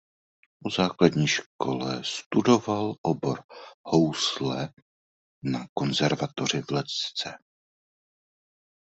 Po 0.63 0.69
základní 0.69 1.27
škole 1.27 2.03
studoval 2.03 2.95
obor 3.01 3.43
housle 3.85 4.69
na 5.43 5.67
Konzervatoři 5.73 6.61
v 6.61 6.71
Lecce. 6.71 7.37